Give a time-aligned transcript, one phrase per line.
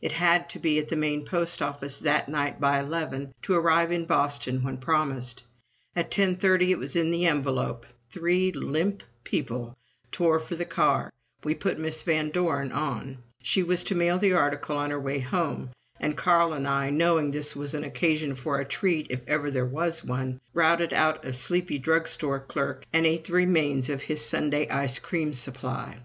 [0.00, 3.90] It had to be at the main post office that night by eleven, to arrive
[3.90, 5.42] in Boston when promised.
[5.96, 9.76] At ten thirty it was in the envelope, three limp people
[10.12, 14.34] tore for the car, we put Miss Van Doren on, she was to mail the
[14.34, 18.60] article on her way home, and Carl and I, knowing this was an occasion for
[18.60, 23.04] a treat if ever there was one, routed out a sleepy drug store clerk and
[23.04, 25.98] ate the remains of his Sunday ice cream supply.